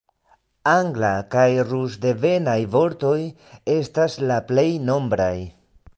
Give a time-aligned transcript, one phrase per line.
[0.69, 3.15] Angla- kaj rus-devenaj vortoj
[3.77, 5.35] estas la plej nombraj.